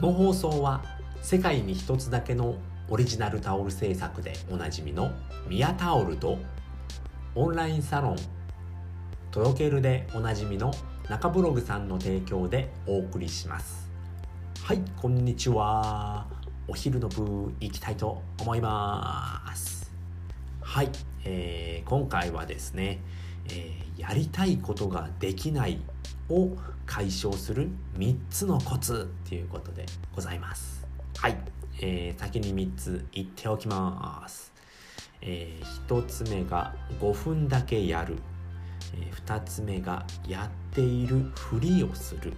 [0.00, 0.84] この放送は
[1.22, 2.54] 世界に一つだけの
[2.88, 5.10] オリジナルタオル製作でおなじみの
[5.48, 6.38] ミヤタオルと
[7.34, 8.16] オンラインサロン
[9.32, 10.72] 届けるでおなじみの
[11.08, 13.90] 中ブログさんの提供でお送りします。
[14.62, 16.28] はいこんにちは。
[16.68, 19.90] お昼の部行きたいと思います。
[20.60, 20.90] はい、
[21.24, 23.00] えー、今回はですね、
[23.48, 25.80] えー、やりたいことができない
[26.28, 26.56] を
[26.86, 30.86] 解消する3つのコツっていうことでございます。
[31.16, 31.36] はい、
[31.80, 34.52] えー、先に3つ言っておきます。
[35.20, 38.16] えー、1つ目が5分だけやる、
[38.94, 42.32] えー、2つ目がやっているふりをする、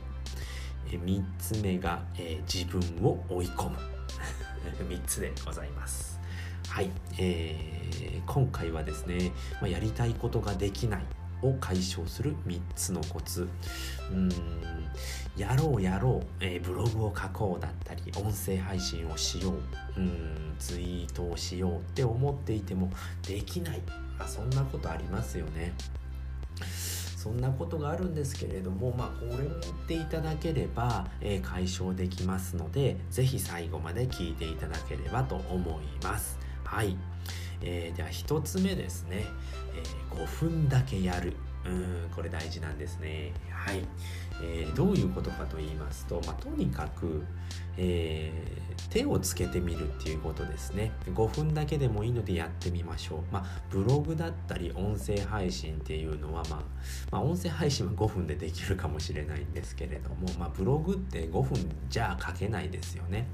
[0.88, 3.76] えー、3つ目が、えー、自分を追い込む。
[4.88, 6.20] 3つでございます。
[6.68, 11.19] はい、えー、今回はですね、まあ、やりたいことができない。
[11.42, 13.48] を解消する3つのコツ。
[14.10, 14.30] うん。
[15.36, 20.00] やろうやろう、えー、ブログを書こうだったり音声配信をしよう。
[20.00, 20.54] うん。
[20.58, 22.90] ツイートをしようって思っていても
[23.26, 23.80] できない、
[24.18, 25.72] あ、そんなことありますよね。
[27.20, 36.38] そんなことがあるんですけれども、まあ、これを言っていただければ、えー、解消できますので是非最後まで聞いていただければと思います。
[36.64, 36.96] はい。
[37.62, 39.24] えー、では1つ目ですね、
[39.74, 41.34] えー、5分だけやる。
[41.64, 43.32] うんこれ大事なんですね。
[43.50, 43.84] はい、
[44.42, 47.22] えー、どういうことかと言いますと、まあ、とにかく、
[47.76, 50.92] えー、手をつけてみるっていうことですね。
[51.06, 53.18] 5分だけでもいいのでやってみましょう。
[53.32, 56.60] まあブログだったり音声配信っていうのは、まあ、
[57.10, 63.28] まあ音声配信は5分でできるかもしれないんですけれども、まあ、ブログって5分じゃ書けないですよね。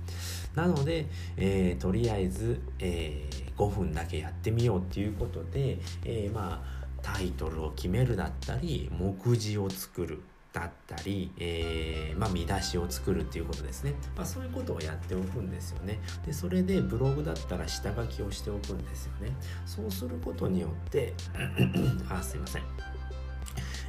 [0.57, 16.01] なので、えー、とりあえず、えー、5分だけやってみようっていうことで、えー、まあタイトルを決めるだったり目次を作るだったり、えー、まあ、見出しを作るっていうことですね、まあ、そういうことをやっておくんですよね。
[16.25, 19.37] でそれでブログだったら下書きをしておくんですよね。
[19.67, 21.12] そうすることによって
[22.09, 22.62] あすいません。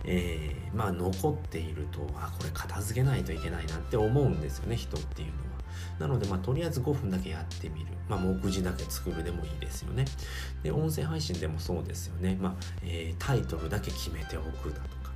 [0.03, 5.46] えー、まあ残っているとあこれ片付けないといけないなって思うんですよね人っていうのは。
[5.99, 7.87] なので、まあ、とりあえず5分だけやってみる。
[8.09, 10.05] まあ、目次だけ作るでもいいですよね。
[10.63, 12.37] で、音声配信でもそうですよね。
[12.39, 15.07] まあ、えー、タイトルだけ決めておくだとか。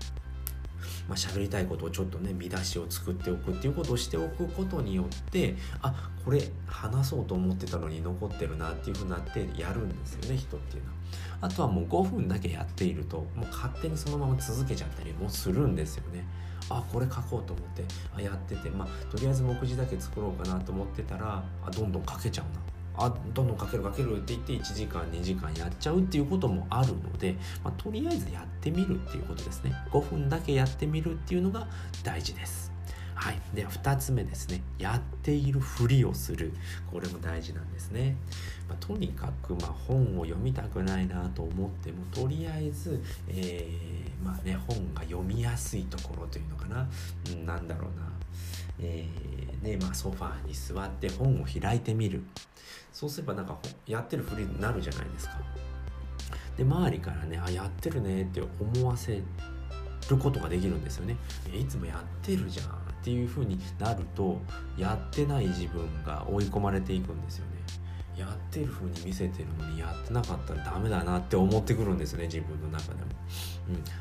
[1.08, 10.96] まあ、喋りたいことをちょっとね見出しを作っておくっていうことをしておくことによってあこれ話そうと思ってたのに残ってるなっていうふうになってやるんですよね人っていうのは。
[11.42, 16.24] あとはもう5分だけやっているともう勝手にそのまま続けちゃったりもするんですよね。
[16.78, 17.84] あこれ書こうと思って
[18.16, 22.62] あやっててまあとりあえず目次だけ作ろうかなと思ってたらあどんどん書けちゃうな。
[22.94, 29.74] あどんどん書ける書けるって言って1時間2時間やっちゃうっていうこともあるので、まあ、とりあえずやってみるっていうことですね。
[29.92, 31.68] 5分だけやってみるっていうのが
[32.04, 32.71] 大事です。
[33.22, 34.64] はい、では2つ目ですね。
[34.80, 36.52] やっているふりをする。
[36.92, 38.16] これも大事なんですね、
[38.68, 46.90] まあ、とにかくま本を読みたくないなと思ってもとりあえず、えー、まあね本が読みやすいところというのかな、
[47.32, 48.12] うん、なんだろうな。
[48.80, 52.24] えー、ねまあ、ソファーに座って本を開いてみる。
[52.92, 53.56] そうすればなんか
[53.86, 55.38] やってるふりになるじゃないですか。
[56.58, 59.22] で周りからねあやってるねって思わせ
[60.10, 61.18] ることができるんですよね。
[61.54, 62.91] いつもやってるじゃん。
[63.02, 64.40] っていう風になると
[64.78, 67.61] やってない自分が追い込まれていくんですよね。
[68.18, 73.06] やってる風に見せてるのにやってなかったらダメだなって思ってくるんですね自分の中でも、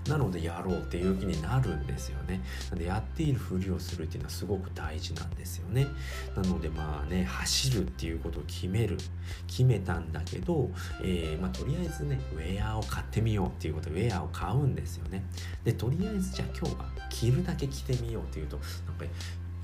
[0.06, 2.40] うん、なのでやろうっていう気になるんですよね。
[2.70, 5.86] なのでやっているふりをするっていうのはすごく大事なんですよね。
[6.34, 8.98] なのでまあね走るっていうことを決める。
[9.46, 10.70] 決めたんだけど、
[11.02, 15.22] えー、まあ、とりあえずねウェアを買ってみようっていうことでウェアを買うんですよね。
[15.64, 19.04] でとりあえずじゃあ今日は着るだけ着てみようっていうとなんか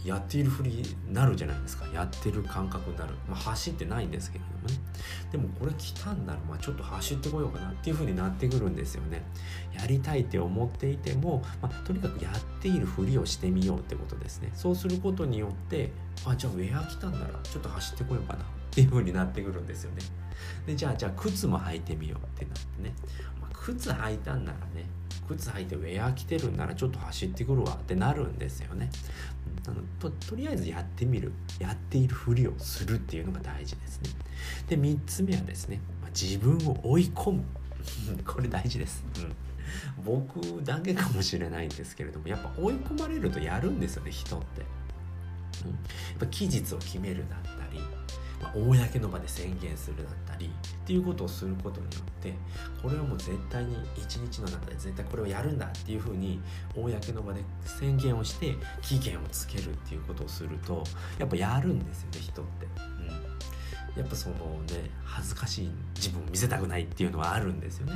[0.07, 1.87] やっているふりになるじゃないですか。
[1.93, 4.75] やってる感覚になる、まあ、走ってないんですけれどもね。
[5.33, 9.23] でもこれ来たんなら、まあ、ちょっと走ってこようかなっていうふうになってくるんですよね。
[9.75, 14.51] やりたいって思っていても、まあ、とにかくやっているふりをしてみようってことですね。
[14.55, 15.91] そうすることによって
[16.25, 20.03] あじゃあウェア来たんならちょっと走ってこようかなっていうふうになってくるんですよね。
[20.67, 22.95] でじゃあじゃあ靴も履いてみようってなってね、
[23.41, 24.87] まあ、靴履いたんならね
[25.27, 28.91] 靴履いてウェア着てるんならちょっと走ってくるわってなるんですよね。
[29.67, 34.11] あのととりあえずやってみるやっているふりをするっていうのが大事ですね。
[34.69, 37.45] で3つ目はですね、ま、自分を追い込む。
[38.27, 39.05] これ大事です、
[39.99, 44.63] うん、僕だけかもしれないんですけれどもやっぱ追い込まれるとやるんですよね人って、
[45.65, 45.77] うん、や
[46.15, 47.66] っぱ期日を決めるだった、
[48.59, 52.35] 公の場で宣言するだったりっていうことをすることによって
[52.83, 56.41] これはもう絶対に一日の中で絶対これをやるんだっていうふうに
[56.75, 60.85] 公の場で宣言をして期限をつけるっていうことをすると
[61.19, 62.67] やっぱやるんですよね人って。
[63.01, 63.27] うん。
[63.97, 64.37] やっぱその
[64.69, 67.95] ね恥ずかしい自分を見せたくないっていうのはあるんですよね。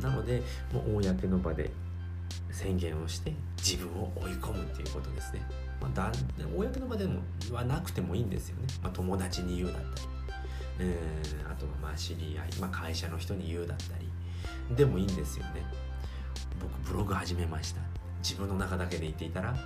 [0.00, 0.42] なので
[0.72, 1.70] もう公の場で
[2.60, 5.40] 宣言をして自分を追い込むっていうことですね、
[5.80, 6.12] まあ、だ
[6.54, 10.08] 公の場でも言わなくてもいいんですよね、まあ、友達に言うだったり、
[10.80, 14.10] えー、あとはまあ知り合い、まあ、会社の人に言うだったり。
[14.76, 15.64] でもいいんですよね。
[16.60, 17.80] 僕ブログ始めました。
[18.22, 19.56] 自分の中だけで言っていたら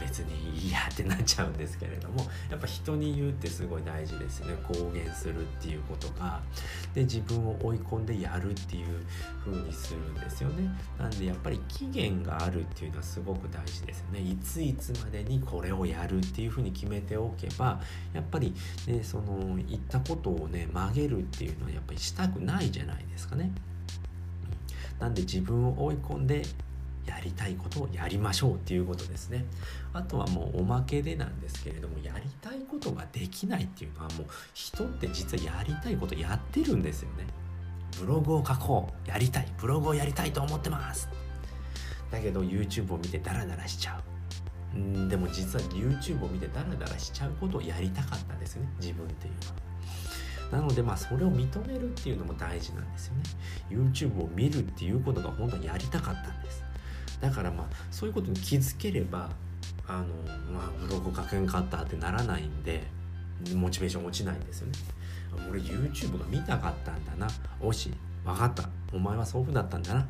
[0.00, 4.54] 別にいいやってなっちゃうんですけれどもやっぱ人に言うってすごい大事ですね。
[4.62, 6.40] 公言するっていうことが。
[6.94, 8.86] で自分を追い込んでやるっていう
[9.44, 10.68] 風にするんですよね。
[10.98, 14.20] なんでやっぱり期限があるっていうのはすごく大事ですよね。
[14.20, 17.80] いついつまでにこれをやるっていう風に決めておけば
[18.12, 18.54] やっぱり
[18.86, 23.50] ねその言ったことをね曲げるっていうのはやっぱりしたくないじゃないですかね。
[25.00, 26.42] なんで自分を追い込んで
[27.06, 29.44] やりたいことをやりましょうっていうことですね。
[29.92, 37.26] あとはもうおまけでなんですけれどもやりたいことができないっていうのはもう人って実はやりたいことやってるんですよね。
[38.00, 41.08] ブログを書こうやりたいブログをやりたいと思ってます。
[42.10, 44.00] だけど YouTube を見てダラダラしちゃ
[44.74, 44.78] う。
[44.78, 49.64] んでも実は YouTube を見てダラダラしちゃうことをやりたかったんですよね自分っていうのは。
[50.52, 53.22] なのでまあそれを認めるっていうのも大事なんですよね。
[53.70, 56.64] YouTube を見るっていうことが本当はやりたかったんです。
[57.20, 59.30] だからまあそういうことに気づければ
[59.86, 60.06] あの、
[60.52, 62.82] まあ、ブログ書けんかったってならないんで
[63.54, 64.72] モチベーション落ちないんですよね。
[65.50, 67.28] 俺 YouTube が見たかったんだな。
[67.60, 67.92] おし
[68.24, 68.68] 分かった。
[68.92, 70.06] お前はそういうふうだったんだな。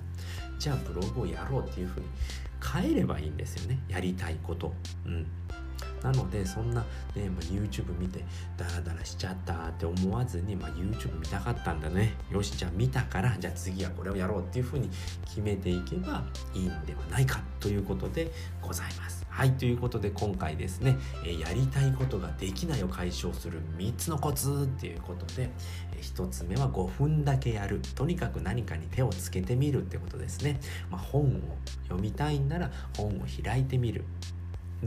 [0.59, 2.06] じゃあブログをやろうっていうふうに
[2.62, 3.79] 変えればいいんですよね。
[3.89, 4.73] やりたいこと。
[5.05, 5.27] うん。
[6.05, 6.83] なのでそんな、
[7.17, 8.23] ねまあ、YouTube 見て
[8.59, 12.15] ダラダラしちゃったって思わずに、まあ、YouTube 見たかったんだね。
[12.31, 14.91] よしじゃあ見たからじゃあ次はこれをやろうっていうふうに
[15.25, 16.23] 決めていけば
[16.55, 18.31] いいんではないかということで
[18.61, 19.25] ございます。
[19.35, 25.51] はいということで今回ですね、えやりたいことができないを解消する3つのコツっていうことで、
[25.93, 27.81] え1つ目は5分だけやる。
[27.97, 31.41] とにかく何かに手をつけてみるってことですね、まあ、本を
[31.85, 33.12] 読みたいんなら本を
[33.43, 34.05] 開いてみる。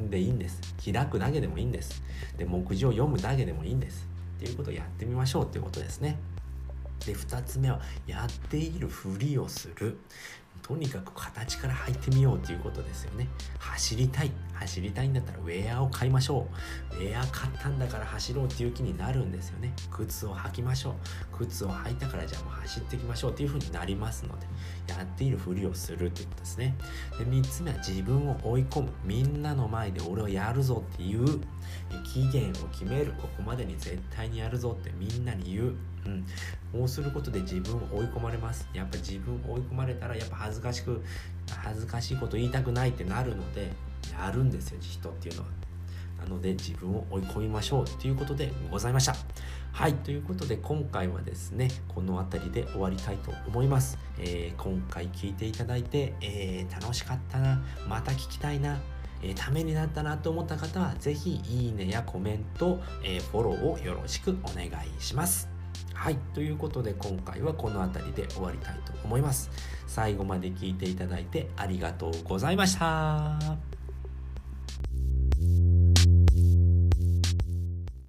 [0.09, 0.61] でいいんです。
[0.83, 2.01] 開くだけでもいいんです。
[2.38, 4.07] で目次を読むだけでもいいんです。
[4.38, 6.17] っていうことをやってみましょうっていうことですね。
[7.05, 9.97] で2つ目はやっているふりをする。
[10.61, 13.27] とにかく形から入ってみようっていうことですよね。
[13.59, 14.31] 走りたい。
[14.59, 16.48] 走りたいんだったらウェアを買いましょ
[16.92, 16.95] う。
[16.95, 19.74] ウェア買ったんだから走ろうっていう気になるんですよね。
[19.92, 20.92] 靴を履きましょ
[21.33, 21.38] う。
[21.38, 24.48] 靴を履いたからじゃあもう走っていきましょうっていう風になりますので
[24.88, 26.75] やっているふりをするっていうことですね。
[27.18, 28.89] で3つ目は自分を追い込む。
[29.04, 31.39] みんなの前で俺をやるぞっていう
[32.04, 33.13] 期限を決める。
[33.13, 35.75] ここまでに絶対にやるぞってみんなに言う。
[36.06, 36.25] うん、
[36.71, 38.68] こうすることで自分を追い込まれます。
[38.74, 41.04] やっぱ自分を追い込まれたらやっぱ恥ずかしく
[41.51, 43.74] 恥ずかしいこと言いたくないってなるので
[44.12, 45.48] やるんですよ人っていうのは。
[46.19, 49.15] なので自分を追い込みましょうということでございました。
[49.71, 57.62] はいということで今回はですねこの辺りで終わりたいと思います、えー、今回聞いていただいて、えー、楽しかったな。
[57.88, 58.80] また聞きたいな。
[59.21, 64.69] えー、ためになったなと思った方は是非いいねやコメント、えー、フォローをよろしくお願い
[65.01, 65.50] します。
[65.94, 69.50] はい、ということで今回はこの辺りで終わりたいと思います。
[69.88, 73.67] 最後まで聞いていただいてありがとうございました。